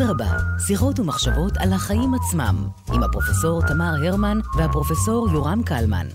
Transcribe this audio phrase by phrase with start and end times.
[0.00, 0.36] אדרבה,
[0.66, 6.06] שיחות ומחשבות על החיים עצמם, עם הפרופסור תמר הרמן והפרופסור יורם קלמן.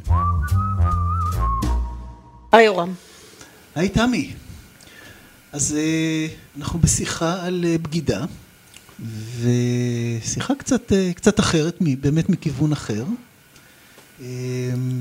[2.51, 2.93] היי יורם.
[3.75, 4.33] היי תמי.
[5.51, 6.27] אז אה,
[6.57, 8.25] אנחנו בשיחה על אה, בגידה,
[9.41, 13.03] ושיחה קצת, אה, קצת אחרת, באמת מכיוון אחר.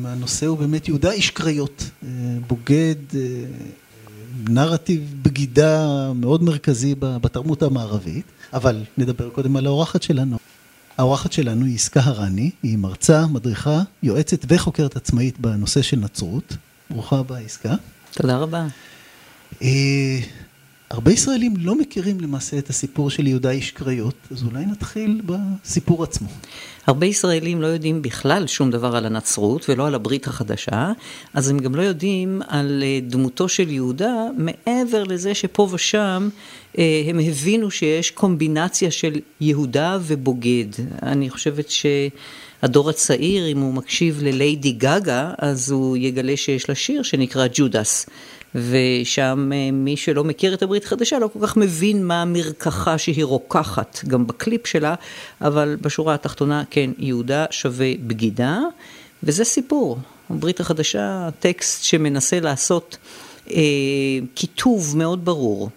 [0.04, 1.90] הנושא הוא באמת יהודה איש קריות,
[2.46, 2.96] בוגד,
[4.48, 10.36] נרטיב בגידה מאוד מרכזי בתרבות המערבית, אבל נדבר קודם על האורחת שלנו.
[10.98, 16.57] האורחת שלנו היא יסכה הרני, היא מרצה, מדריכה, יועצת וחוקרת עצמאית בנושא של נצרות.
[16.90, 17.75] ברוכה הבאה, יסכה.
[18.12, 18.67] תודה רבה.
[20.90, 26.02] הרבה ישראלים לא מכירים למעשה את הסיפור של יהודה איש קריות, אז אולי נתחיל בסיפור
[26.02, 26.29] עצמו.
[26.86, 30.92] הרבה ישראלים לא יודעים בכלל שום דבר על הנצרות ולא על הברית החדשה,
[31.34, 36.28] אז הם גם לא יודעים על אה, דמותו של יהודה, מעבר לזה שפה ושם
[36.78, 40.69] אה, הם הבינו שיש קומבינציה של יהודה ובוגד.
[41.03, 41.87] אני חושבת ש...
[42.62, 48.06] הדור הצעיר, אם הוא מקשיב לליידי גגה, אז הוא יגלה שיש לה שיר שנקרא ג'ודס.
[48.55, 53.24] ושם אה, מי שלא מכיר את הברית החדשה לא כל כך מבין מה המרקחה שהיא
[53.24, 54.94] רוקחת, גם בקליפ שלה,
[55.41, 58.60] אבל בשורה התחתונה, כן, יהודה שווה בגידה,
[59.22, 59.98] וזה סיפור.
[60.30, 62.97] הברית החדשה, טקסט שמנסה לעשות
[63.50, 63.56] אה,
[64.34, 65.70] כיתוב מאוד ברור,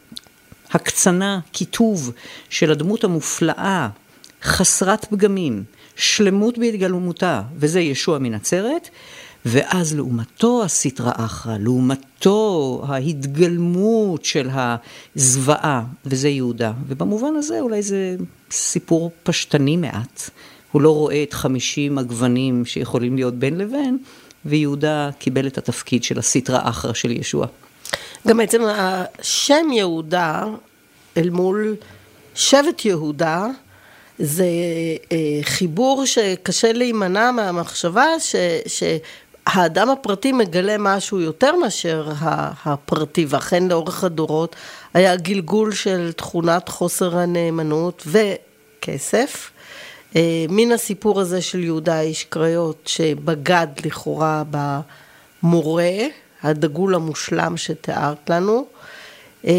[0.71, 2.11] הקצנה, כיתוב
[2.49, 3.89] של הדמות המופלאה,
[4.43, 5.63] חסרת פגמים,
[5.95, 8.89] שלמות בהתגלמותה, וזה ישוע מנצרת,
[9.45, 14.49] ואז לעומתו הסטרא אחרא, לעומתו ההתגלמות של
[15.15, 16.71] הזוועה, וזה יהודה.
[16.87, 18.15] ובמובן הזה אולי זה
[18.51, 20.29] סיפור פשטני מעט.
[20.71, 23.97] הוא לא רואה את חמישים הגוונים שיכולים להיות בין לבין,
[24.45, 27.47] ויהודה קיבל את התפקיד של הסטרא אחרא של ישוע.
[28.27, 30.43] גם בעצם השם יהודה
[31.17, 31.75] אל מול
[32.35, 33.47] שבט יהודה,
[34.19, 34.45] זה
[35.11, 38.83] אה, חיבור שקשה להימנע מהמחשבה ש,
[39.53, 42.11] שהאדם הפרטי מגלה משהו יותר מאשר
[42.65, 44.55] הפרטי, ואכן לאורך הדורות
[44.93, 49.51] היה גלגול של תכונת חוסר הנאמנות וכסף.
[50.15, 54.43] אה, מן הסיפור הזה של יהודה איש קריות שבגד לכאורה
[55.43, 55.91] במורה,
[56.43, 58.65] הדגול המושלם שתיארת לנו.
[59.47, 59.53] אה,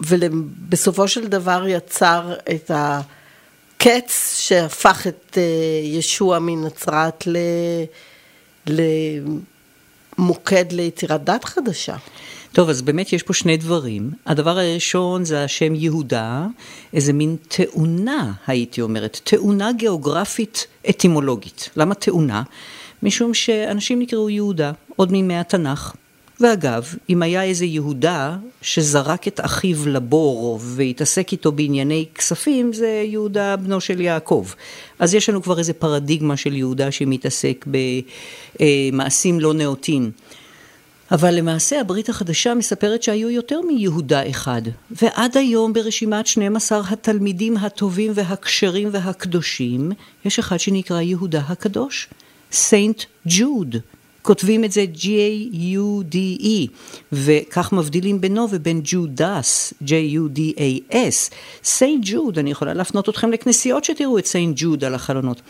[0.00, 5.42] ובסופו של דבר יצר את הקץ שהפך את אה,
[5.82, 7.24] ישוע מנצרת
[8.66, 11.96] למוקד ליצירת דת חדשה.
[12.52, 14.10] טוב, אז באמת יש פה שני דברים.
[14.26, 16.46] הדבר הראשון זה השם יהודה,
[16.92, 21.68] איזה מין תאונה, הייתי אומרת, תאונה גיאוגרפית אטימולוגית.
[21.76, 22.42] למה תאונה?
[23.02, 25.94] משום שאנשים נקראו יהודה, עוד מימי התנ"ך.
[26.42, 33.56] ואגב, אם היה איזה יהודה שזרק את אחיו לבור והתעסק איתו בענייני כספים, זה יהודה
[33.56, 34.46] בנו של יעקב.
[34.98, 37.66] אז יש לנו כבר איזה פרדיגמה של יהודה שמתעסק
[38.60, 40.10] במעשים לא נאותים.
[41.10, 48.12] אבל למעשה הברית החדשה מספרת שהיו יותר מיהודה אחד, ועד היום ברשימת 12 התלמידים הטובים
[48.14, 49.92] והכשרים והקדושים,
[50.24, 52.08] יש אחד שנקרא יהודה הקדוש,
[52.52, 53.76] Saint Jude.
[54.22, 56.68] כותבים את זה J-U-D-E,
[57.12, 61.32] וכך מבדילים בינו ובין Judas, J-U-D-A-S.
[61.64, 65.42] Saint Jude, אני יכולה להפנות אתכם לכנסיות שתראו את Saint Jude על החלונות.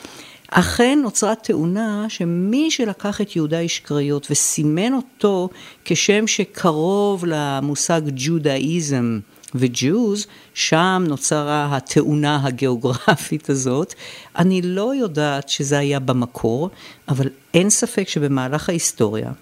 [0.55, 3.83] אכן נוצרה תאונה שמי שלקח את יהודה איש
[4.31, 5.49] וסימן אותו
[5.85, 9.19] כשם שקרוב למושג ג'ודאיזם,
[9.55, 13.95] וג'וז, שם נוצרה התאונה הגיאוגרפית הזאת.
[14.39, 16.71] אני לא יודעת שזה היה במקור,
[17.09, 19.33] אבל אין ספק שבמהלך ההיסטוריה,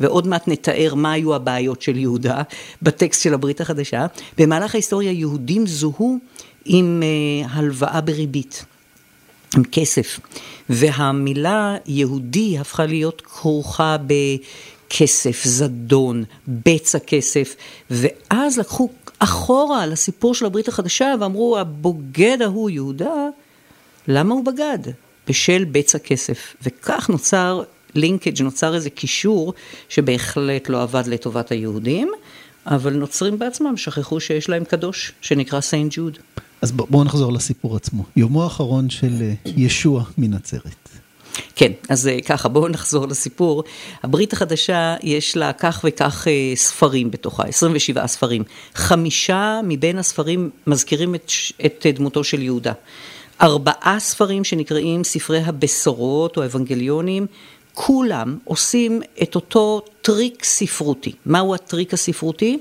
[0.00, 2.42] ועוד מעט נתאר מה היו הבעיות של יהודה
[2.82, 4.06] בטקסט של הברית החדשה,
[4.38, 6.18] במהלך ההיסטוריה יהודים זוהו
[6.64, 8.64] עם uh, הלוואה בריבית,
[9.56, 10.20] עם כסף,
[10.68, 14.12] והמילה יהודי הפכה להיות כרוכה ב...
[14.90, 17.56] כסף, זדון, בצע כסף,
[17.90, 18.88] ואז לקחו
[19.24, 23.28] אחורה לסיפור של הברית החדשה ואמרו, הבוגד ההוא יהודה,
[24.08, 24.78] למה הוא בגד?
[25.28, 26.56] בשל בצע כסף.
[26.62, 27.62] וכך נוצר
[27.94, 29.54] לינקג', נוצר איזה קישור
[29.88, 32.12] שבהחלט לא עבד לטובת היהודים,
[32.66, 36.18] אבל נוצרים בעצמם שכחו שיש להם קדוש, שנקרא סיינט ג'וד.
[36.62, 38.04] אז בואו נחזור לסיפור עצמו.
[38.16, 40.83] יומו האחרון של אה, ישוע מנצרת.
[41.56, 43.64] כן, אז אה, ככה, בואו נחזור לסיפור.
[44.02, 48.42] הברית החדשה, יש לה כך וכך אה, ספרים בתוכה, 27 ספרים.
[48.74, 51.30] חמישה מבין הספרים מזכירים את,
[51.66, 52.72] את דמותו של יהודה.
[53.40, 57.26] ארבעה ספרים שנקראים ספרי הבשורות או האבנגליונים,
[57.74, 61.12] כולם עושים את אותו טריק ספרותי.
[61.26, 62.58] מהו הטריק הספרותי?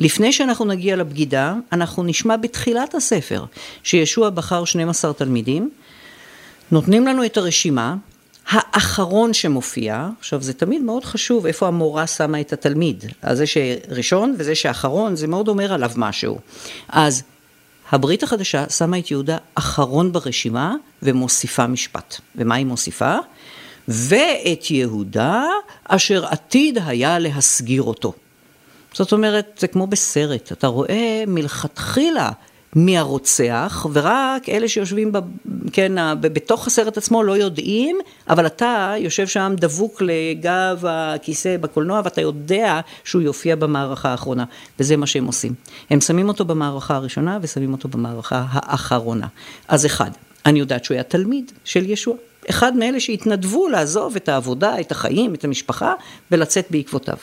[0.00, 3.44] לפני שאנחנו נגיע לבגידה, אנחנו נשמע בתחילת הספר
[3.82, 5.70] שישוע בחר 12 תלמידים,
[6.70, 7.94] נותנים לנו את הרשימה,
[8.48, 14.34] האחרון שמופיע, עכשיו זה תמיד מאוד חשוב איפה המורה שמה את התלמיד, אז זה שראשון
[14.38, 16.38] וזה שאחרון, זה מאוד אומר עליו משהו.
[16.88, 17.22] אז
[17.90, 22.16] הברית החדשה שמה את יהודה אחרון ברשימה ומוסיפה משפט.
[22.36, 23.16] ומה היא מוסיפה?
[23.88, 25.44] ואת יהודה
[25.84, 28.12] אשר עתיד היה להסגיר אותו.
[28.94, 32.30] זאת אומרת, זה כמו בסרט, אתה רואה מלכתחילה
[32.76, 35.18] מי הרוצח, ורק אלה שיושבים ב,
[35.72, 37.98] כן, בתוך הסרט עצמו לא יודעים,
[38.28, 44.44] אבל אתה יושב שם דבוק לגב הכיסא בקולנוע, ואתה יודע שהוא יופיע במערכה האחרונה,
[44.80, 45.54] וזה מה שהם עושים.
[45.90, 49.26] הם שמים אותו במערכה הראשונה ושמים אותו במערכה האחרונה.
[49.68, 50.10] אז אחד,
[50.46, 52.14] אני יודעת שהוא היה תלמיד של ישוע.
[52.50, 55.92] אחד מאלה שהתנדבו לעזוב את העבודה, את החיים, את המשפחה,
[56.30, 57.16] ולצאת בעקבותיו.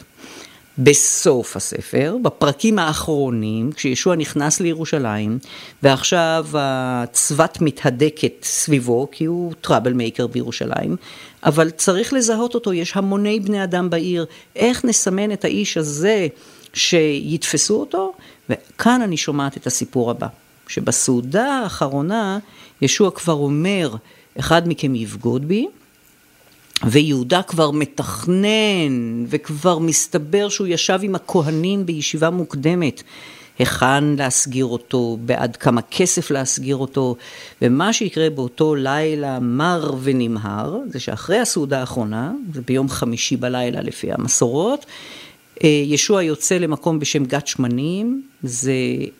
[0.83, 5.39] בסוף הספר, בפרקים האחרונים, כשישוע נכנס לירושלים,
[5.83, 10.95] ועכשיו הצבת מתהדקת סביבו, כי הוא טראבל מייקר בירושלים,
[11.43, 16.27] אבל צריך לזהות אותו, יש המוני בני אדם בעיר, איך נסמן את האיש הזה
[16.73, 18.13] שיתפסו אותו?
[18.49, 20.27] וכאן אני שומעת את הסיפור הבא,
[20.67, 22.39] שבסעודה האחרונה,
[22.81, 23.95] ישוע כבר אומר,
[24.39, 25.67] אחד מכם יבגוד בי,
[26.91, 33.03] ויהודה כבר מתכנן, וכבר מסתבר שהוא ישב עם הכהנים בישיבה מוקדמת.
[33.59, 37.15] היכן להסגיר אותו, בעד כמה כסף להסגיר אותו,
[37.61, 44.11] ומה שיקרה באותו לילה מר ונמהר, זה שאחרי הסעודה האחרונה, זה ביום חמישי בלילה לפי
[44.11, 44.85] המסורות,
[45.63, 48.73] ישוע יוצא למקום בשם גת שמנים, זה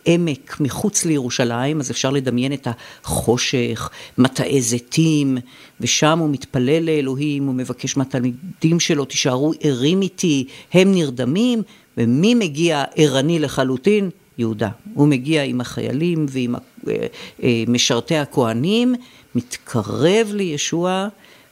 [0.06, 2.68] עמק מחוץ לירושלים, אז אפשר לדמיין את
[3.03, 5.38] החושך, מטעי זיתים,
[5.81, 11.62] ושם הוא מתפלל לאלוהים, הוא מבקש מהתלמידים שלו, תישארו ערים איתי, הם נרדמים,
[11.97, 14.09] ומי מגיע ערני לחלוטין?
[14.38, 14.69] יהודה.
[14.94, 16.94] הוא מגיע עם החיילים ועם אה,
[17.44, 18.95] אה, משרתי הכוהנים,
[19.35, 21.07] מתקרב לישוע.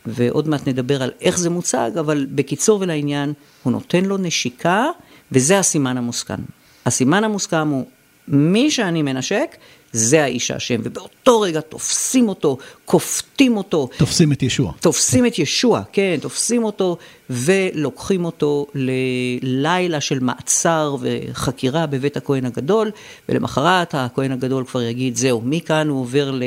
[0.07, 3.33] ועוד מעט נדבר על איך זה מוצג, אבל בקיצור ולעניין,
[3.63, 4.85] הוא נותן לו נשיקה,
[5.31, 6.39] וזה הסימן המוסכם.
[6.85, 7.85] הסימן המוסכם הוא,
[8.27, 9.55] מי שאני מנשק,
[9.91, 13.89] זה האיש האשם, ובאותו רגע תופסים אותו, כופתים אותו.
[13.97, 14.73] תופסים את ישוע.
[14.79, 16.97] תופסים את ישוע, כן, תופסים אותו
[17.29, 22.91] ולוקחים אותו ללילה של מעצר וחקירה בבית הכהן הגדול,
[23.29, 26.43] ולמחרת הכהן הגדול כבר יגיד, זהו, מכאן הוא עובר ל...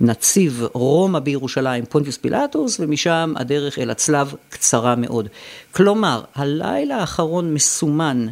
[0.00, 5.28] נציב רומא בירושלים, פונטיוס פילטוס, ומשם הדרך אל הצלב קצרה מאוד.
[5.72, 8.26] כלומר, הלילה האחרון מסומן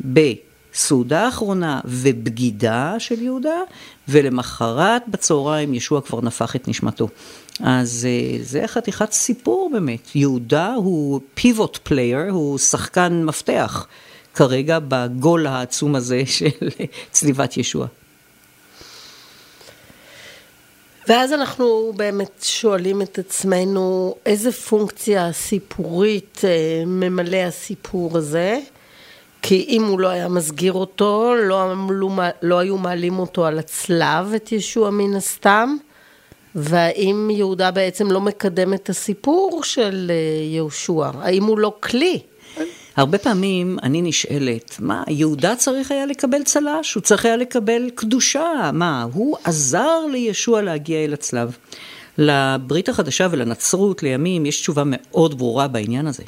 [0.00, 3.60] בסעודה האחרונה ובגידה של יהודה,
[4.08, 7.08] ולמחרת בצהריים ישוע כבר נפח את נשמתו.
[7.60, 10.16] אז אה, זה חתיכת סיפור באמת.
[10.16, 13.86] יהודה הוא pivot player, הוא שחקן מפתח
[14.34, 16.68] כרגע בגול העצום הזה של
[17.10, 17.86] צליבת ישוע.
[21.08, 28.60] ואז אנחנו באמת שואלים את עצמנו איזה פונקציה סיפורית אה, ממלא הסיפור הזה,
[29.42, 32.10] כי אם הוא לא היה מסגיר אותו, לא, לא,
[32.42, 35.76] לא היו מעלים אותו על הצלב, את ישוע מן הסתם,
[36.54, 41.10] והאם יהודה בעצם לא מקדם את הסיפור של אה, יהושע?
[41.20, 42.20] האם הוא לא כלי?
[43.00, 46.94] הרבה פעמים אני נשאלת, מה, יהודה צריך היה לקבל צל"ש?
[46.94, 48.70] הוא צריך היה לקבל קדושה?
[48.72, 51.56] מה, הוא עזר לישוע להגיע אל הצלב.
[52.18, 56.22] לברית החדשה ולנצרות לימים יש תשובה מאוד ברורה בעניין הזה.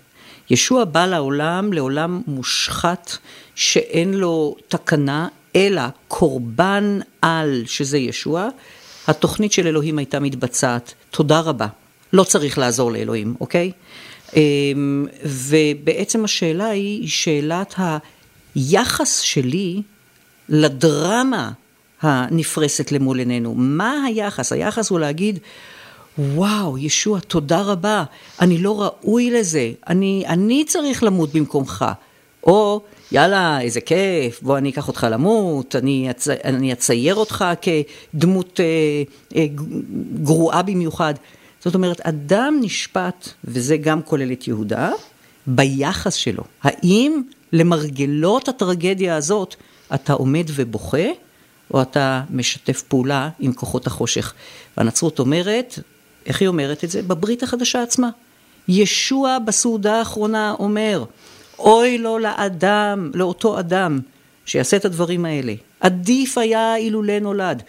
[0.50, 3.16] ישוע בא לעולם, לעולם מושחת,
[3.54, 8.48] שאין לו תקנה, אלא קורבן על, שזה ישוע.
[9.08, 10.94] התוכנית של אלוהים הייתה מתבצעת.
[11.10, 11.66] תודה רבה.
[12.12, 13.72] לא צריך לעזור לאלוהים, אוקיי?
[14.36, 17.74] אמ, ובעצם השאלה היא שאלת
[18.54, 19.82] היחס שלי
[20.48, 21.50] לדרמה
[22.02, 23.54] הנפרסת למול עינינו.
[23.56, 24.52] מה היחס?
[24.52, 25.38] היחס הוא להגיד,
[26.18, 28.04] וואו, ישוע, תודה רבה,
[28.40, 31.84] אני לא ראוי לזה, אני, אני צריך למות במקומך.
[32.44, 32.80] או,
[33.12, 36.28] יאללה, איזה כיף, בוא אני אקח אותך למות, אני, אצ...
[36.28, 38.66] אני אצייר אותך כדמות אה,
[39.36, 39.46] אה,
[40.22, 41.14] גרועה במיוחד.
[41.64, 44.90] זאת אומרת, אדם נשפט, וזה גם כולל את יהודה,
[45.46, 46.42] ביחס שלו.
[46.62, 49.54] האם למרגלות הטרגדיה הזאת
[49.94, 51.06] אתה עומד ובוכה,
[51.74, 54.32] או אתה משתף פעולה עם כוחות החושך?
[54.76, 55.78] והנצרות אומרת,
[56.26, 57.02] איך היא אומרת את זה?
[57.02, 58.08] בברית החדשה עצמה.
[58.68, 61.04] ישוע בסעודה האחרונה אומר,
[61.58, 64.00] אוי לו לאדם, לאותו אדם,
[64.46, 65.54] שיעשה את הדברים האלה.
[65.80, 67.62] עדיף היה אילולא נולד.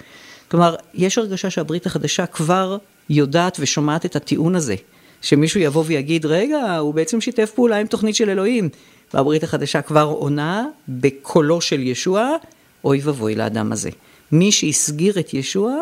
[0.52, 2.78] כלומר, יש הרגשה שהברית החדשה כבר
[3.10, 4.76] יודעת ושומעת את הטיעון הזה,
[5.22, 8.70] שמישהו יבוא ויגיד, רגע, הוא בעצם שיתף פעולה עם תוכנית של אלוהים.
[9.14, 12.36] והברית החדשה כבר עונה בקולו של ישוע,
[12.84, 13.90] אוי ואבוי לאדם הזה.
[14.32, 15.76] מי שהסגיר את ישוע,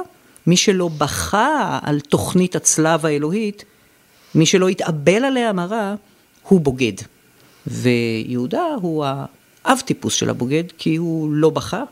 [0.47, 3.65] מי שלא בכה על תוכנית הצלב האלוהית,
[4.35, 5.95] מי שלא התאבל עליה מרה,
[6.47, 6.93] הוא בוגד.
[7.67, 11.83] ויהודה הוא האב טיפוס של הבוגד, כי הוא לא בכה,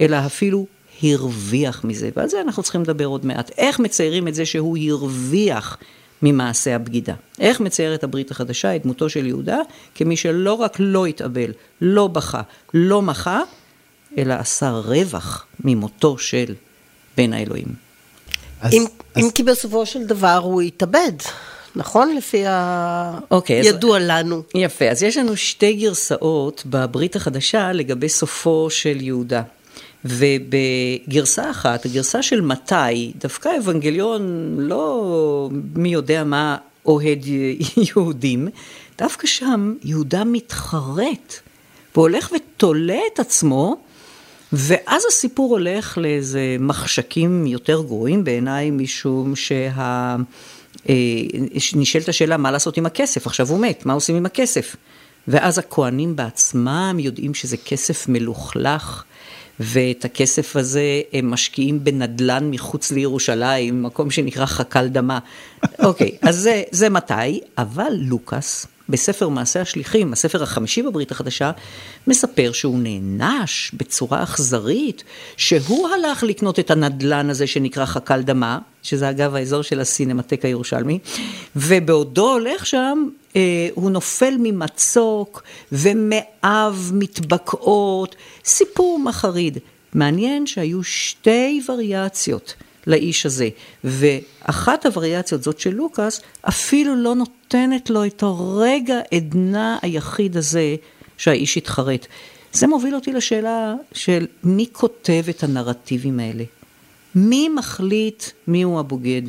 [0.00, 0.66] אלא אפילו
[1.02, 2.10] הרוויח מזה.
[2.16, 3.50] ועל זה אנחנו צריכים לדבר עוד מעט.
[3.58, 5.78] איך מציירים את זה שהוא הרוויח
[6.22, 7.14] ממעשה הבגידה?
[7.40, 9.58] איך מציירת הברית החדשה את דמותו של יהודה
[9.94, 12.42] כמי שלא רק לא התאבל, לא בכה,
[12.74, 13.40] לא מחה,
[14.18, 16.54] אלא עשה רווח ממותו של
[17.16, 17.68] בן האלוהים.
[18.60, 19.24] אז, אם, אז...
[19.24, 21.12] אם כי בסופו של דבר הוא התאבד.
[21.76, 22.16] נכון?
[22.16, 22.44] לפי
[23.48, 24.42] הידוע okay, לנו.
[24.54, 29.42] יפה, אז יש לנו שתי גרסאות בברית החדשה לגבי סופו של יהודה.
[30.04, 36.56] ובגרסה אחת, הגרסה של מתי, דווקא אבנגליון לא מי יודע מה
[36.86, 37.24] אוהד
[37.88, 38.48] יהודים,
[38.98, 41.40] דווקא שם יהודה מתחרט
[41.94, 43.76] והולך ותולה את עצמו,
[44.52, 50.16] ואז הסיפור הולך לאיזה מחשקים יותר גרועים בעיניי, משום שה...
[50.88, 50.94] אה,
[51.74, 54.76] נשאלת השאלה מה לעשות עם הכסף, עכשיו הוא מת, מה עושים עם הכסף?
[55.28, 59.04] ואז הכוהנים בעצמם יודעים שזה כסף מלוכלך,
[59.62, 65.18] ואת הכסף הזה הם משקיעים בנדלן מחוץ לירושלים, מקום שנקרא חק"ל דמה.
[65.78, 71.50] אוקיי, אז זה, זה מתי, אבל לוקאס, בספר מעשה השליחים, הספר החמישי בברית החדשה,
[72.06, 75.04] מספר שהוא נענש בצורה אכזרית,
[75.36, 80.98] שהוא הלך לקנות את הנדלן הזה שנקרא חק"ל דמה, שזה אגב האזור של הסינמטק הירושלמי,
[81.56, 89.58] ובעודו הולך שם, אה, הוא נופל ממצוק ומאב מתבקעות, סיפור מחריד.
[89.94, 92.54] מעניין שהיו שתי וריאציות.
[92.86, 93.48] לאיש הזה.
[93.84, 100.76] ואחת הווריאציות, זאת של לוקאס, אפילו לא נותנת לו את הרגע עדנה היחיד הזה
[101.18, 102.06] שהאיש התחרט.
[102.52, 106.44] זה מוביל אותי לשאלה של מי כותב את הנרטיבים האלה?
[107.14, 109.22] מי מחליט מיהו הבוגד?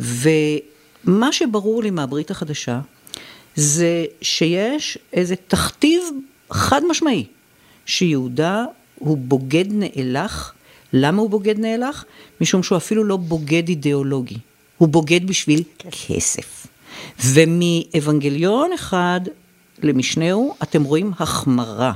[0.00, 2.80] ומה שברור לי מהברית החדשה,
[3.56, 6.02] זה שיש איזה תכתיב
[6.50, 7.24] חד משמעי,
[7.86, 8.64] שיהודה
[8.98, 10.54] הוא בוגד נאלח
[10.92, 12.04] למה הוא בוגד נאלח?
[12.40, 14.38] משום שהוא אפילו לא בוגד אידיאולוגי,
[14.78, 15.88] הוא בוגד בשביל כן.
[15.90, 16.66] כסף.
[17.24, 19.20] ומאבנגליון אחד
[19.82, 21.92] למשנהו אתם רואים החמרה.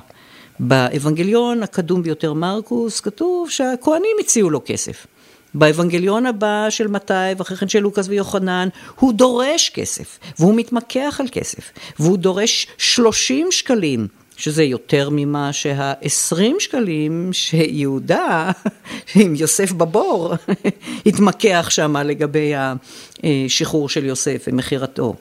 [0.60, 5.06] באבנגליון הקדום ביותר מרקוס כתוב שהכוהנים הציעו לו כסף.
[5.54, 8.68] באבנגליון הבא של מתי ואחרי כן של לוקאס ויוחנן,
[9.00, 14.08] הוא דורש כסף, והוא מתמקח על כסף, והוא דורש 30 שקלים
[14.42, 18.50] שזה יותר ממה שה-20 שקלים שיהודה
[19.14, 20.34] עם יוסף בבור
[21.06, 25.14] התמקח שם לגבי השחרור של יוסף ומכירתו.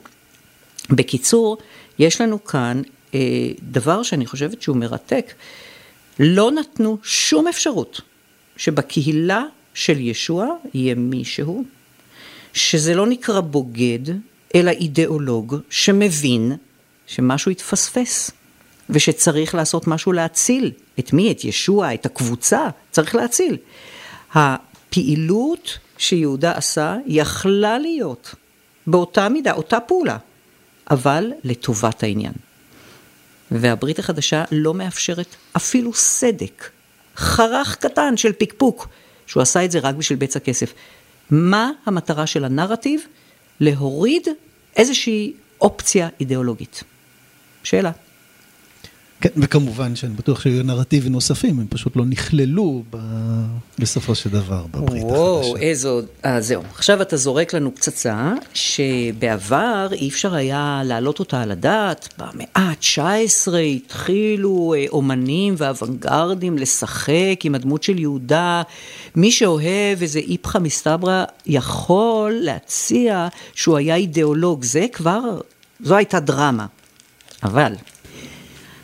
[0.90, 1.58] בקיצור,
[1.98, 2.82] יש לנו כאן
[3.14, 3.20] אה,
[3.62, 5.32] דבר שאני חושבת שהוא מרתק.
[6.18, 8.00] לא נתנו שום אפשרות
[8.56, 11.64] שבקהילה של ישוע יהיה מישהו
[12.52, 14.14] שזה לא נקרא בוגד,
[14.54, 16.52] אלא אידיאולוג שמבין
[17.06, 18.30] שמשהו התפספס.
[18.90, 20.70] ושצריך לעשות משהו להציל.
[20.98, 21.32] את מי?
[21.32, 23.56] את ישוע, את הקבוצה, צריך להציל.
[24.34, 28.34] הפעילות שיהודה עשה יכלה להיות
[28.86, 30.16] באותה מידה, אותה פעולה,
[30.90, 32.32] אבל לטובת העניין.
[33.50, 36.70] והברית החדשה לא מאפשרת אפילו סדק,
[37.16, 38.88] חרך קטן של פקפוק,
[39.26, 40.72] שהוא עשה את זה רק בשביל בצע כסף.
[41.30, 43.00] מה המטרה של הנרטיב?
[43.60, 44.28] להוריד
[44.76, 46.84] איזושהי אופציה אידיאולוגית.
[47.64, 47.90] שאלה.
[49.22, 52.96] כן, וכמובן שאני בטוח שהיו נרטיבים נוספים, הם פשוט לא נכללו ב...
[53.78, 55.18] בסופו של דבר בברית החדשה.
[55.18, 56.00] וואו, איזו...
[56.24, 56.62] אה, זהו.
[56.74, 62.08] עכשיו אתה זורק לנו פצצה, שבעבר אי אפשר היה להעלות אותה על הדעת.
[62.18, 68.62] במאה ה-19 התחילו אה, אומנים ואוונגרדים לשחק עם הדמות של יהודה.
[69.16, 74.64] מי שאוהב איזה איפכא מסתברא יכול להציע שהוא היה אידיאולוג.
[74.64, 75.40] זה כבר,
[75.80, 76.66] זו הייתה דרמה.
[77.42, 77.72] אבל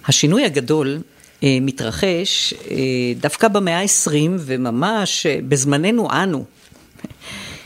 [0.08, 0.98] השינוי הגדול
[1.42, 2.76] אה, מתרחש אה,
[3.20, 6.44] דווקא במאה ה-20 וממש אה, בזמננו אנו.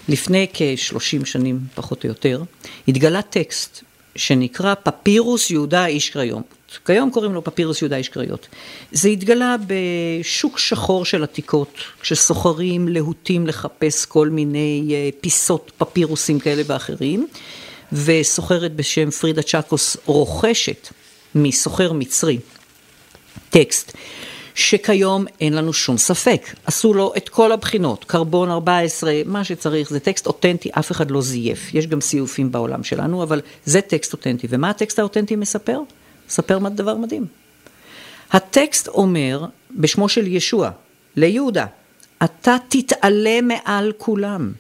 [0.09, 2.43] לפני כ-30 שנים, פחות או יותר,
[2.89, 3.83] התגלה טקסט
[4.17, 6.79] שנקרא פפירוס יהודה איש קריומות.
[6.87, 8.49] כיום קוראים לו פפירוס יהודה איש קריות.
[8.93, 17.27] זה התגלה בשוק שחור של עתיקות, כשסוחרים להוטים לחפש כל מיני פיסות פפירוסים כאלה ואחרים,
[17.93, 20.89] וסוחרת בשם פרידה צ'קוס רוכשת
[21.35, 22.39] מסוחר מצרי,
[23.51, 23.93] טקסט,
[24.55, 30.01] שכיום אין לנו שום ספק, עשו לו את כל הבחינות, קרבון 14, מה שצריך, זה
[30.01, 34.47] טקסט אותנטי, אף אחד לא זייף, יש גם סיופים בעולם שלנו, אבל זה טקסט אותנטי,
[34.51, 35.81] ומה הטקסט האותנטי מספר?
[36.29, 37.27] ספר דבר מדהים.
[38.31, 40.71] הטקסט אומר, בשמו של ישוע,
[41.17, 41.67] ליהודה,
[42.25, 44.53] אתה תתעלה מעל כולם.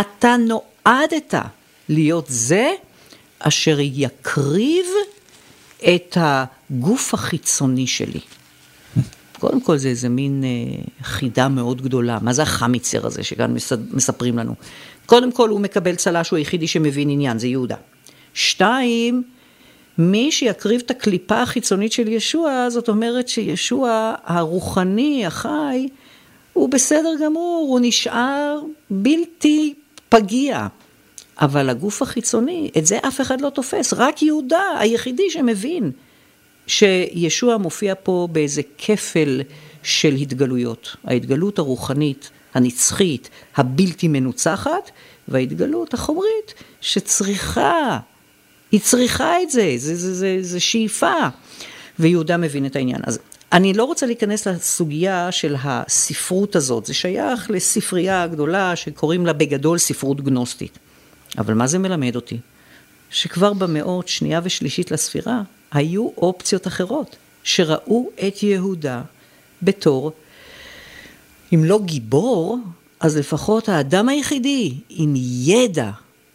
[0.00, 1.34] אתה נועדת
[1.88, 2.70] להיות זה
[3.38, 4.86] אשר יקריב
[5.94, 8.20] את הגוף החיצוני שלי.
[9.38, 12.18] קודם כל זה איזה מין אה, חידה מאוד גדולה.
[12.22, 13.54] מה זה החמיצר הזה שכאן
[13.90, 14.54] מספרים לנו?
[15.06, 17.76] קודם כל הוא מקבל צל"ש, הוא היחידי שמבין עניין, זה יהודה.
[18.34, 19.22] שתיים,
[19.98, 25.88] מי שיקריב את הקליפה החיצונית של ישוע, זאת אומרת שישוע הרוחני, החי,
[26.52, 28.60] הוא בסדר גמור, הוא נשאר
[28.90, 29.74] בלתי
[30.08, 30.66] פגיע.
[31.40, 35.90] אבל הגוף החיצוני, את זה אף אחד לא תופס, רק יהודה היחידי שמבין
[36.66, 39.40] שישוע מופיע פה באיזה כפל
[39.82, 40.96] של התגלויות.
[41.04, 44.90] ההתגלות הרוחנית, הנצחית, הבלתי מנוצחת,
[45.28, 47.98] וההתגלות החומרית שצריכה,
[48.72, 51.14] היא צריכה את זה, זה, זה, זה, זה שאיפה.
[51.98, 53.00] ויהודה מבין את העניין.
[53.04, 53.18] אז
[53.52, 59.78] אני לא רוצה להיכנס לסוגיה של הספרות הזאת, זה שייך לספרייה גדולה שקוראים לה בגדול
[59.78, 60.78] ספרות גנוסטית.
[61.38, 62.38] אבל מה זה מלמד אותי?
[63.10, 69.02] שכבר במאות שנייה ושלישית לספירה, היו אופציות אחרות, שראו את יהודה
[69.62, 70.12] בתור,
[71.54, 72.58] אם לא גיבור,
[73.00, 75.90] אז לפחות האדם היחידי עם ידע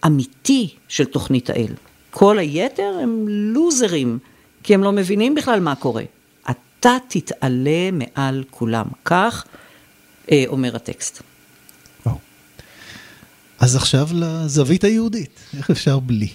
[0.06, 1.74] אמיתי של תוכנית האל.
[2.12, 4.20] כל היתר הם לוזרים,
[4.64, 6.04] כי הם לא מבינים בכלל מה קורה.
[6.50, 8.86] אתה תתעלה מעל כולם.
[9.06, 9.46] כך
[10.32, 11.22] אה, אומר הטקסט.
[13.60, 16.30] אז עכשיו לזווית היהודית, איך אפשר בלי?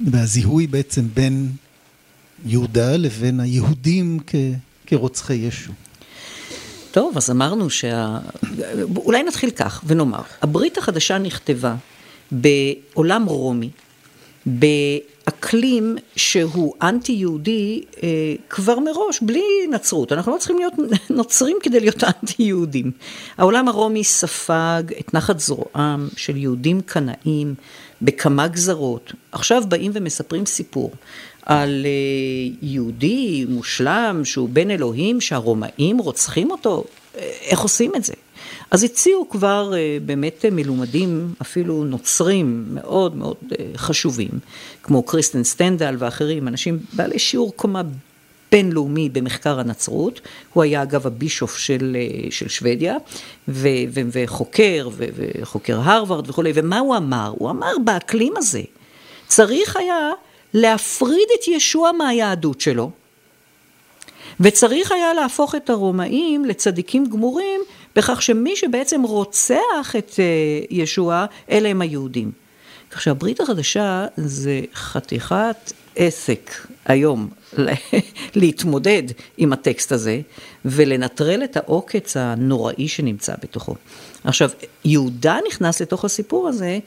[0.00, 1.52] והזיהוי בעצם בין
[2.46, 4.34] יהודה לבין היהודים כ,
[4.86, 5.72] כרוצחי ישו.
[6.90, 8.18] טוב, אז אמרנו שה...
[8.96, 11.74] אולי נתחיל כך ונאמר, הברית החדשה נכתבה
[12.32, 13.70] בעולם רומי,
[14.48, 18.08] באקלים שהוא אנטי-יהודי אה,
[18.48, 20.12] כבר מראש, בלי נצרות.
[20.12, 20.72] אנחנו לא צריכים להיות
[21.10, 22.90] נוצרים כדי להיות אנטי-יהודים.
[23.38, 27.54] העולם הרומי ספג את נחת זרועם של יהודים קנאים
[28.02, 29.12] בכמה גזרות.
[29.32, 30.92] עכשיו באים ומספרים סיפור
[31.42, 36.84] על אה, יהודי מושלם שהוא בן אלוהים שהרומאים רוצחים אותו.
[37.16, 38.14] אה, איך עושים את זה?
[38.70, 43.36] אז הציעו כבר אה, באמת מלומדים, אפילו נוצרים מאוד מאוד
[43.76, 44.30] חשובים,
[44.82, 47.82] כמו קריסטן סטנדל ואחרים, אנשים בעלי שיעור קומה
[48.52, 50.20] בינלאומי במחקר הנצרות,
[50.52, 51.96] הוא היה אגב הבישוף של,
[52.30, 52.96] של שוודיה,
[53.48, 57.32] ו, ו, וחוקר, ו, וחוקר הרווארד וכולי, ומה הוא אמר?
[57.38, 58.62] הוא אמר באקלים הזה,
[59.26, 60.10] צריך היה
[60.54, 62.90] להפריד את ישוע מהיהדות שלו,
[64.40, 67.60] וצריך היה להפוך את הרומאים לצדיקים גמורים,
[67.98, 70.24] בכך שמי שבעצם רוצח את אה,
[70.70, 72.30] ישוע, אלה הם היהודים.
[72.90, 76.50] כך שהברית החדשה זה חתיכת עסק
[76.86, 77.28] היום
[78.40, 79.02] להתמודד
[79.36, 80.20] עם הטקסט הזה
[80.64, 83.74] ולנטרל את העוקץ הנוראי שנמצא בתוכו.
[84.24, 84.50] עכשיו,
[84.84, 86.78] יהודה נכנס לתוך הסיפור הזה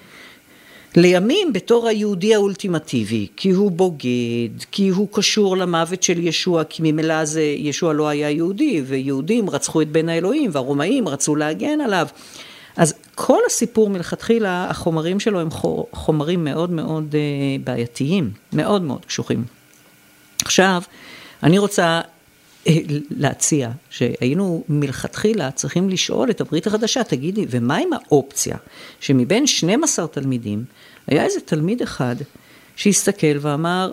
[0.95, 7.25] לימים בתור היהודי האולטימטיבי, כי הוא בוגד, כי הוא קשור למוות של ישוע, כי ממילא
[7.25, 12.07] זה, ישוע לא היה יהודי, ויהודים רצחו את בן האלוהים, והרומאים רצו להגן עליו.
[12.77, 15.49] אז כל הסיפור מלכתחילה, החומרים שלו הם
[15.91, 17.19] חומרים מאוד מאוד אה,
[17.63, 19.43] בעייתיים, מאוד מאוד קשוחים.
[20.45, 20.81] עכשיו,
[21.43, 22.01] אני רוצה
[23.09, 28.57] להציע שהיינו מלכתחילה צריכים לשאול את הברית החדשה, תגידי, ומה עם האופציה
[28.99, 30.63] שמבין 12 תלמידים,
[31.07, 32.15] היה איזה תלמיד אחד
[32.75, 33.91] שהסתכל ואמר,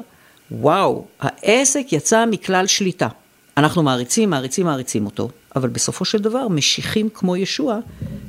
[0.50, 3.09] וואו, העסק יצא מכלל שליטה.
[3.57, 7.78] אנחנו מעריצים, מעריצים, מעריצים אותו, אבל בסופו של דבר משיחים כמו ישוע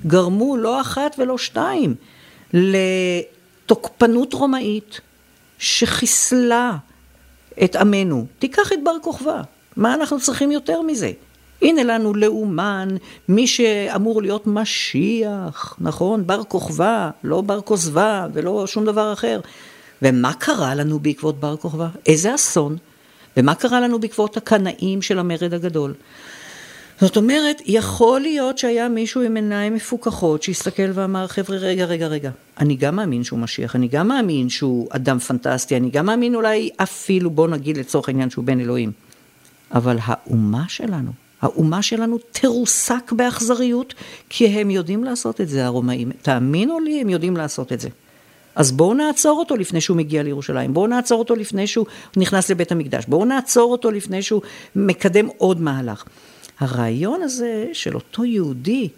[0.07, 1.95] גרמו לא אחת ולא שתיים
[2.53, 5.01] לתוקפנות רומאית
[5.59, 6.77] שחיסלה
[7.63, 8.25] את עמנו.
[8.39, 9.41] תיקח את בר כוכבא.
[9.75, 11.11] מה אנחנו צריכים יותר מזה?
[11.61, 12.87] הנה לנו לאומן,
[13.29, 16.27] מי שאמור להיות משיח, נכון?
[16.27, 19.39] בר כוכבא, לא בר כוזבא ולא שום דבר אחר.
[20.01, 21.87] ומה קרה לנו בעקבות בר כוכבא?
[22.05, 22.77] איזה אסון.
[23.37, 25.93] ומה קרה לנו בעקבות הקנאים של המרד הגדול?
[27.01, 32.31] זאת אומרת, יכול להיות שהיה מישהו עם עיניים מפוכחות שהסתכל ואמר, חבר'ה, רגע, רגע, רגע,
[32.59, 36.69] אני גם מאמין שהוא משיח, אני גם מאמין שהוא אדם פנטסטי, אני גם מאמין אולי
[36.77, 38.91] אפילו, בוא נגיד לצורך העניין שהוא בן אלוהים.
[39.71, 43.93] אבל האומה שלנו, האומה שלנו תרוסק באכזריות,
[44.29, 46.11] כי הם יודעים לעשות את זה, הרומאים.
[46.21, 47.89] תאמינו לי, הם יודעים לעשות את זה.
[48.55, 51.85] אז בואו נעצור אותו לפני שהוא מגיע לירושלים, בואו נעצור אותו לפני שהוא
[52.17, 54.41] נכנס לבית המקדש, בואו נעצור אותו לפני שהוא
[54.75, 56.03] מקדם עוד מהלך.
[56.59, 58.89] הרעיון הזה של אותו יהודי,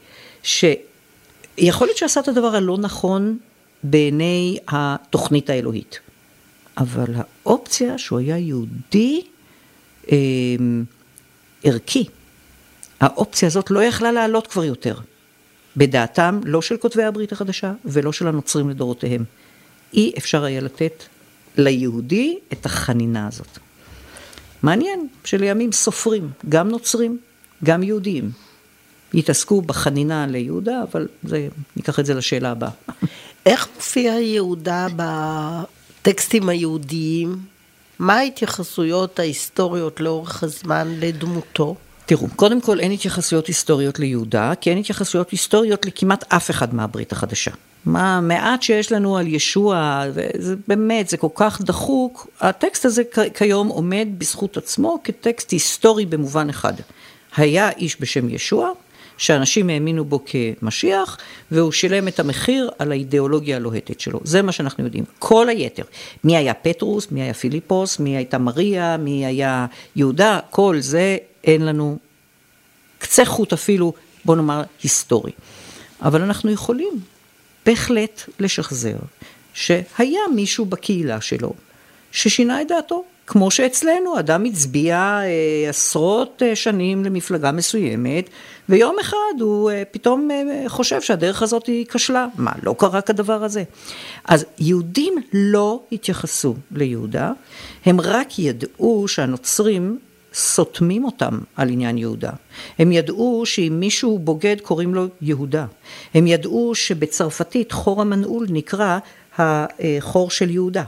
[0.44, 3.38] שיכול להיות שעשה את הדבר הלא נכון
[3.84, 6.00] בעיני התוכנית האלוהית.
[6.78, 9.22] אבל האופציה שהוא היה יהודי
[10.12, 10.18] אה,
[11.64, 12.06] ערכי,
[13.00, 14.96] האופציה הזאת לא יכלה לעלות כבר יותר.
[15.78, 19.24] בדעתם, לא של כותבי הברית החדשה ולא של הנוצרים לדורותיהם.
[19.94, 21.04] אי אפשר היה לתת
[21.58, 23.60] ליהודי את החנינה הזאת.
[24.64, 27.18] מעניין שלימים סופרים, גם נוצרים,
[27.64, 28.32] גם יהודיים,
[29.14, 32.70] יתעסקו בחנינה ליהודה, אבל זה, ניקח את זה לשאלה הבאה.
[33.46, 37.51] איך מופיע יהודה בטקסטים היהודיים?
[38.02, 41.76] מה ההתייחסויות ההיסטוריות לאורך הזמן לדמותו?
[42.06, 47.12] תראו, קודם כל אין התייחסויות היסטוריות ליהודה, כי אין התייחסויות היסטוריות לכמעט אף אחד מהברית
[47.12, 47.52] החדשה.
[47.86, 53.68] מה מעט שיש לנו על ישוע, וזה באמת, זה כל כך דחוק, הטקסט הזה כיום
[53.68, 56.74] עומד בזכות עצמו כטקסט היסטורי במובן אחד.
[57.38, 58.70] היה איש בשם ישוע,
[59.22, 61.18] שאנשים האמינו בו כמשיח,
[61.52, 64.20] והוא שילם את המחיר על האידיאולוגיה הלוהטת שלו.
[64.24, 65.04] זה מה שאנחנו יודעים.
[65.20, 65.84] כל היתר,
[66.24, 71.66] מי היה פטרוס, מי היה פיליפוס, מי הייתה מריה, מי היה יהודה, כל זה אין
[71.66, 71.98] לנו
[73.00, 73.94] קצה חוט אפילו,
[74.26, 75.32] בוא נאמר, היסטורי.
[76.02, 76.94] אבל אנחנו יכולים
[77.66, 78.98] בהחלט לשחזר
[79.54, 81.54] שהיה מישהו בקהילה שלו
[82.12, 83.04] ששינה את דעתו.
[83.32, 88.30] כמו שאצלנו אדם הצביע אה, עשרות אה, שנים למפלגה מסוימת,
[88.70, 90.30] ויום אחד הוא אה, פתאום
[90.68, 92.28] חושב שהדרך הזאת היא כשלה.
[92.38, 93.64] מה, לא קרה כדבר הזה?
[94.26, 97.32] אז יהודים לא התייחסו ליהודה,
[97.86, 100.00] הם רק ידעו שהנוצרים
[100.34, 102.32] סותמים אותם על עניין יהודה.
[102.80, 105.66] הם ידעו שאם מישהו בוגד קוראים לו יהודה.
[106.14, 109.00] הם ידעו שבצרפתית חור המנעול נקרא
[109.38, 110.84] החור של יהודה.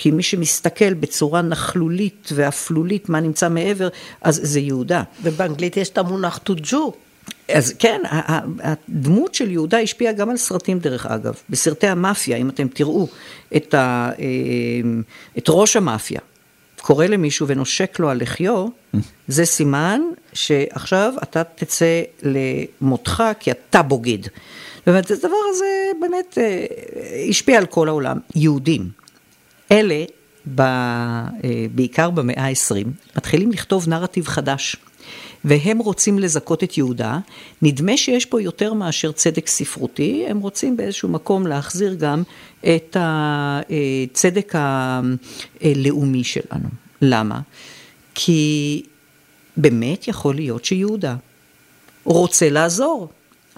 [0.00, 3.88] כי מי שמסתכל בצורה נכלולית ואפלולית מה נמצא מעבר,
[4.20, 5.02] אז זה יהודה.
[5.22, 6.76] ובאנגלית יש את המונח to Jew.
[7.48, 8.00] אז כן,
[8.62, 11.34] הדמות של יהודה השפיעה גם על סרטים דרך אגב.
[11.50, 13.08] בסרטי המאפיה, אם אתם תראו
[13.56, 14.24] את, ה, אה,
[15.38, 16.20] את ראש המאפיה,
[16.80, 18.66] קורא למישהו ונושק לו על לחיו,
[19.28, 20.00] זה סימן
[20.32, 24.22] שעכשיו אתה תצא למותך כי אתה בוגד.
[24.22, 25.66] זאת אומרת, הדבר הזה
[26.00, 26.66] באמת אה,
[27.28, 28.18] השפיע על כל העולם.
[28.34, 28.99] יהודים,
[29.72, 30.04] אלה,
[30.54, 31.30] ב, אה,
[31.74, 34.76] בעיקר במאה ה-20, מתחילים לכתוב נרטיב חדש.
[35.44, 37.18] והם רוצים לזכות את יהודה,
[37.62, 42.22] נדמה שיש פה יותר מאשר צדק ספרותי, הם רוצים באיזשהו מקום להחזיר גם
[42.60, 44.52] את הצדק
[45.60, 46.68] הלאומי שלנו.
[47.02, 47.40] למה?
[48.14, 48.82] כי
[49.56, 51.16] באמת יכול להיות שיהודה
[52.04, 53.08] רוצה לעזור.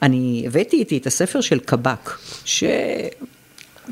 [0.02, 2.10] אני הבאתי איתי את הספר של קבק,
[2.44, 2.64] ש...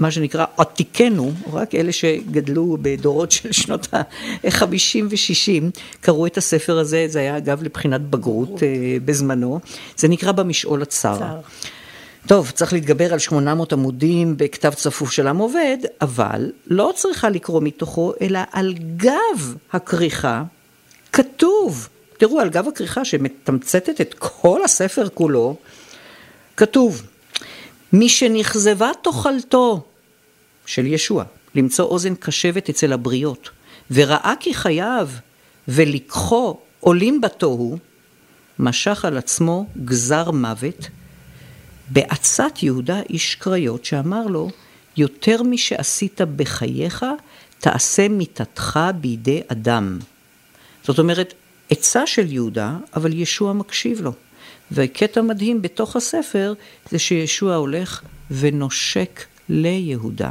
[0.00, 7.04] מה שנקרא עתיקנו, רק אלה שגדלו בדורות של שנות ה-50 ו-60, קראו את הספר הזה,
[7.08, 8.68] זה היה אגב לבחינת בגרות אה,
[9.04, 9.60] בזמנו,
[9.96, 11.18] זה נקרא במשעול הצר.
[11.18, 11.40] צר.
[12.26, 17.60] טוב, צריך להתגבר על 800 עמודים בכתב צפוף של עם עובד, אבל לא צריכה לקרוא
[17.62, 20.42] מתוכו, אלא על גב הכריכה
[21.12, 25.56] כתוב, תראו, על גב הכריכה שמתמצתת את כל הספר כולו,
[26.56, 27.02] כתוב,
[27.92, 29.82] משנכזבה תאכלתו
[30.70, 33.50] של ישוע, למצוא אוזן קשבת אצל הבריות,
[33.90, 35.08] וראה כי חייו
[35.68, 37.78] ולקחו עולים בתוהו,
[38.58, 40.88] משך על עצמו גזר מוות,
[41.88, 44.50] בעצת יהודה איש קריות, שאמר לו,
[44.96, 47.04] יותר משעשית בחייך,
[47.58, 49.98] תעשה מיתתך בידי אדם.
[50.84, 51.34] זאת אומרת,
[51.70, 54.12] עצה של יהודה, אבל ישוע מקשיב לו.
[54.72, 56.54] וקטע מדהים בתוך הספר
[56.90, 60.30] זה שישוע הולך ונושק ליהודה,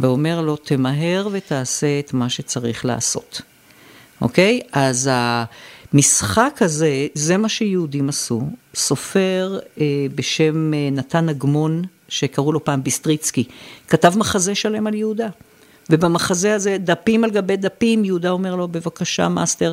[0.00, 3.40] ואומר לו, תמהר ותעשה את מה שצריך לעשות.
[4.20, 4.60] אוקיי?
[4.72, 8.42] אז המשחק הזה, זה מה שיהודים עשו.
[8.74, 13.44] סופר אה, בשם אה, נתן אגמון, שקראו לו פעם ביסטריצקי,
[13.88, 15.28] כתב מחזה שלם על יהודה.
[15.90, 19.72] ובמחזה הזה, דפים על גבי דפים, יהודה אומר לו, בבקשה, master,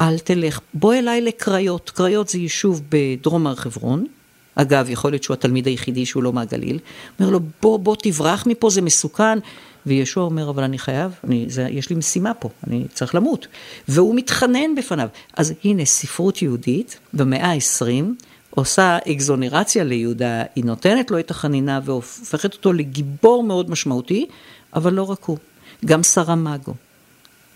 [0.00, 1.90] אל תלך, בוא אליי לקריות.
[1.90, 4.06] קריות זה יישוב בדרום הר חברון.
[4.54, 6.78] אגב, יכול להיות שהוא התלמיד היחידי שהוא לא מהגליל.
[7.20, 9.38] אומר לו, בוא, בוא תברח מפה, זה מסוכן.
[9.86, 13.46] וישוע אומר, אבל אני חייב, אני, זה, יש לי משימה פה, אני צריך למות.
[13.88, 15.08] והוא מתחנן בפניו.
[15.36, 22.54] אז הנה, ספרות יהודית במאה ה-20 עושה אקזונרציה ליהודה, היא נותנת לו את החנינה והופכת
[22.54, 24.26] אותו לגיבור מאוד משמעותי,
[24.74, 25.38] אבל לא רק הוא,
[25.84, 26.74] גם סרמגו,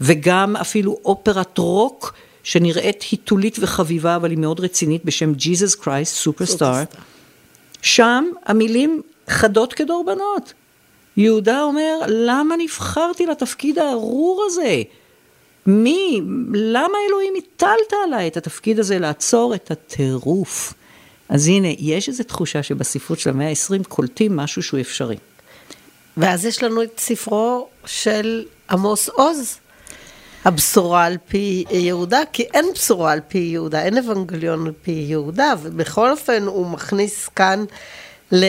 [0.00, 2.14] וגם אפילו אופרת רוק
[2.46, 6.96] שנראית היתולית וחביבה, אבל היא מאוד רצינית, בשם Jesus Christ Superstar.
[7.82, 10.52] שם המילים חדות כדורבנות.
[11.16, 14.82] יהודה אומר, למה נבחרתי לתפקיד הארור הזה?
[15.66, 16.20] מי,
[16.54, 20.74] למה אלוהים הטלת עליי את התפקיד הזה לעצור את הטירוף?
[21.28, 25.16] אז הנה, יש איזו תחושה שבספרות של המאה ה-20 קולטים משהו שהוא אפשרי.
[26.16, 29.58] ואז יש לנו את ספרו של עמוס עוז,
[30.46, 35.54] הבשורה על פי יהודה, כי אין בשורה על פי יהודה, אין אבנגליון על פי יהודה,
[35.62, 37.64] ובכל אופן הוא מכניס כאן
[38.32, 38.44] ל...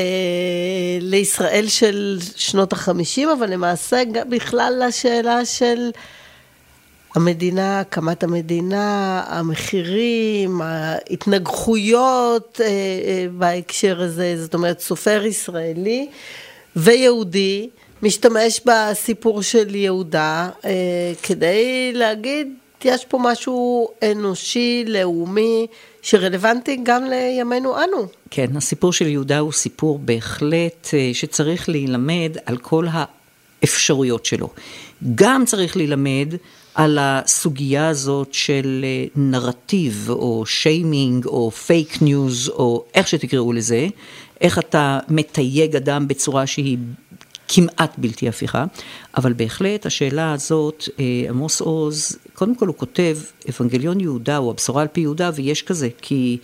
[1.01, 5.91] לישראל של שנות החמישים, אבל למעשה בכלל לשאלה של
[7.15, 16.09] המדינה, הקמת המדינה, המחירים, ההתנגחויות אה, אה, בהקשר הזה, זאת אומרת סופר ישראלי
[16.75, 17.69] ויהודי
[18.03, 20.71] משתמש בסיפור של יהודה אה,
[21.23, 22.47] כדי להגיד
[22.85, 25.67] יש פה משהו אנושי, לאומי,
[26.01, 28.07] שרלוונטי גם לימינו אנו.
[28.29, 34.49] כן, הסיפור של יהודה הוא סיפור בהחלט שצריך להילמד על כל האפשרויות שלו.
[35.15, 36.33] גם צריך להילמד
[36.75, 43.87] על הסוגיה הזאת של אה, נרטיב, או שיימינג, או פייק ניוז, או איך שתקראו לזה,
[44.41, 46.77] איך אתה מתייג אדם בצורה שהיא
[47.47, 48.65] כמעט בלתי הפיכה,
[49.17, 53.17] אבל בהחלט השאלה הזאת, אה, עמוס עוז, קודם כל הוא כותב,
[53.49, 56.37] אבנגליון יהודה, או הבשורה על פי יהודה, ויש כזה, כי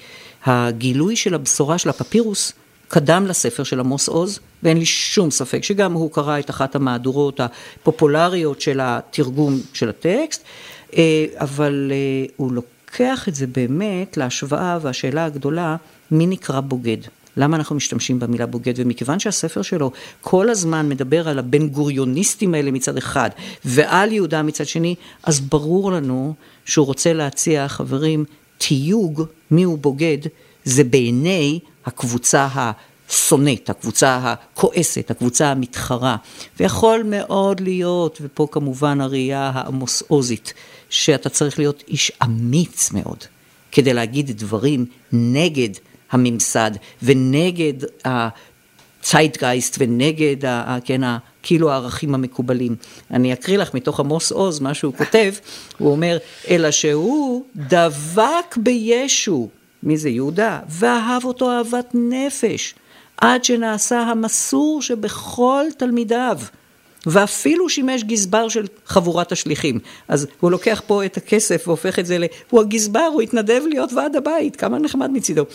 [0.46, 2.54] הגילוי של הבשורה של הפפירוס,
[2.88, 7.39] קדם לספר של עמוס עוז, ואין לי שום ספק שגם הוא קרא את אחת המהדורות
[7.39, 10.44] הפופולריות של התרגום של הטקסט,
[10.98, 15.76] אה, אבל אה, הוא לוקח את זה באמת להשוואה והשאלה הגדולה,
[16.12, 16.98] מי נקרא בוגד?
[17.38, 18.74] למה אנחנו משתמשים במילה בוגד?
[18.78, 19.91] ומכיוון שהספר שלו
[20.22, 23.30] כל הזמן מדבר על הבן גוריוניסטים האלה מצד אחד,
[23.65, 26.34] ועל יהודה מצד שני, אז ברור לנו
[26.65, 28.26] שהוא רוצה להציע, חברים,
[28.58, 30.17] תיוג מיהו בוגד,
[30.63, 36.15] זה בעיני הקבוצה השונאת, הקבוצה הכועסת, הקבוצה המתחרה.
[36.60, 40.54] ויכול מאוד להיות, ופה כמובן הראייה העמוס-עוזית,
[40.89, 43.17] שאתה צריך להיות איש אמיץ מאוד
[43.72, 45.69] כדי להגיד דברים נגד
[46.13, 46.71] הממסד
[47.04, 47.73] ונגד
[48.06, 50.36] הציידגייסט ונגד,
[50.86, 51.02] כן,
[51.43, 52.76] כאילו הערכים המקובלים.
[53.12, 55.34] אני אקריא לך מתוך עמוס עוז מה שהוא כותב,
[55.78, 56.17] הוא אומר,
[56.49, 59.49] אלא שהוא דבק בישו.
[59.84, 60.60] מי זה יהודה?
[60.69, 62.76] ואהב אותו אהבת נפש,
[63.17, 66.39] עד שנעשה המסור שבכל תלמידיו.
[67.06, 69.80] ואפילו שימש גזבר של חבורת השליחים.
[70.08, 72.23] אז הוא לוקח פה את הכסף והופך את זה ל...
[72.49, 75.45] הוא הגזבר, הוא התנדב להיות ועד הבית, כמה נחמד מצידו.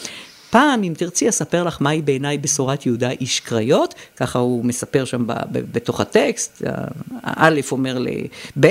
[0.51, 5.27] פעם, אם תרצי, אספר לך מהי בעיניי בשורת יהודה איש קריות, ככה הוא מספר שם
[5.27, 6.63] ב, ב, בתוך הטקסט,
[7.23, 8.69] האלף אומר לב',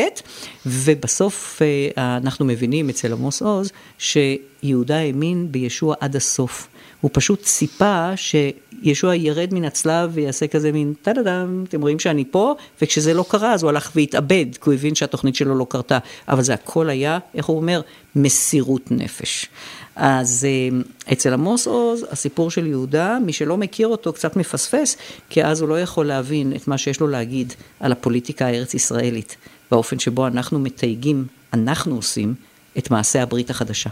[0.65, 6.67] ובסוף אה, אנחנו מבינים אצל עמוס עוז, שיהודה האמין בישוע עד הסוף.
[7.01, 12.55] הוא פשוט ציפה שישוע ירד מן הצלב ויעשה כזה מין טה-דה-דם, אתם רואים שאני פה,
[12.81, 15.97] וכשזה לא קרה אז הוא הלך והתאבד, כי הוא הבין שהתוכנית שלו לא קרתה.
[16.27, 17.81] אבל זה הכל היה, איך הוא אומר?
[18.15, 19.47] מסירות נפש.
[19.95, 20.79] אז אה,
[21.13, 24.97] אצל עמוס עוז, הסיפור של יהודה, מי שלא מכיר אותו קצת מפספס,
[25.29, 29.37] כי אז הוא לא יכול להבין את מה שיש לו להגיד על הפוליטיקה הארץ ישראלית,
[29.71, 32.35] באופן שבו אנחנו מתייגים, אנחנו עושים,
[32.77, 33.89] את מעשה הברית החדשה.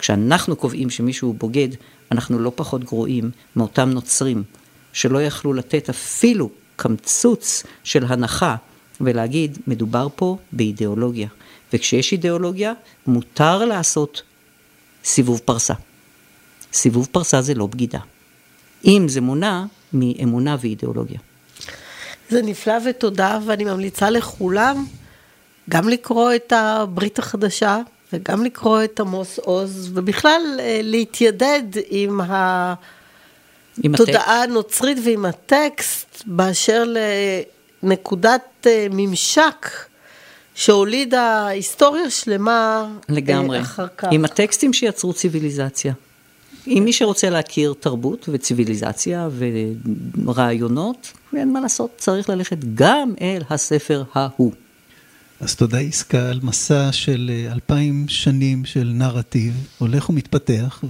[0.00, 1.68] כשאנחנו קובעים שמישהו הוא בוגד,
[2.12, 4.42] אנחנו לא פחות גרועים מאותם נוצרים,
[4.92, 8.56] שלא יכלו לתת אפילו קמצוץ של הנחה
[9.00, 11.28] ולהגיד, מדובר פה באידיאולוגיה.
[11.72, 12.72] וכשיש אידיאולוגיה,
[13.06, 14.22] מותר לעשות
[15.04, 15.74] סיבוב פרסה.
[16.72, 18.00] סיבוב פרסה זה לא בגידה.
[18.84, 21.18] אם זה מונע מאמונה ואידיאולוגיה.
[22.28, 24.86] זה נפלא ותודה, ואני ממליצה לכולם
[25.70, 27.78] גם לקרוא את הברית החדשה
[28.12, 32.20] וגם לקרוא את עמוס עוז, ובכלל אה, להתיידד עם
[33.94, 36.84] התודעה הנוצרית ועם הטקסט באשר
[37.82, 39.70] לנקודת אה, ממשק
[40.54, 43.60] שהולידה היסטוריה שלמה אה, לגמרי.
[43.60, 44.08] אחר כך.
[44.12, 45.92] עם הטקסטים שיצרו ציוויליזציה.
[46.66, 49.28] עם מי שרוצה להכיר תרבות וציוויליזציה
[50.24, 54.52] ורעיונות, אין מה לעשות, צריך ללכת גם אל הספר ההוא.
[55.40, 60.84] אז תודה יסקה על מסע של אה, אלפיים שנים של נרטיב, הולך ומתפתח,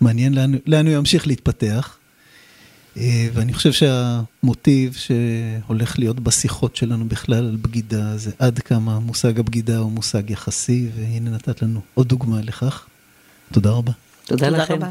[0.00, 1.96] ומעניין לאן, לאן הוא ימשיך להתפתח.
[2.96, 9.40] אה, ואני חושב שהמוטיב שהולך להיות בשיחות שלנו בכלל על בגידה, זה עד כמה מושג
[9.40, 12.86] הבגידה הוא מושג יחסי, והנה נתת לנו עוד דוגמה לכך.
[13.52, 13.92] תודה רבה.
[14.24, 14.74] תודה, תודה לכם.
[14.74, 14.90] רבה.